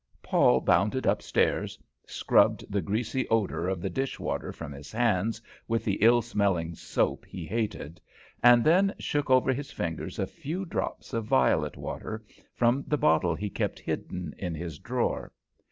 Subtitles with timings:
[0.23, 5.85] Paul bounded upstairs, scrubbed the greasy odour of the dish water from his hands with
[5.85, 8.01] the ill smelling soap he hated,
[8.41, 12.23] and then shook over his fingers a few drops of violet water
[12.55, 15.31] from the bottle he kept hidden in his drawer.